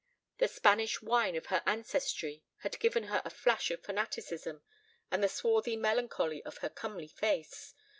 [0.39, 4.63] The Spanish wine of her ancestry had given her a flash of fanaticism
[5.11, 7.75] and the swarthy melancholy of her comely face.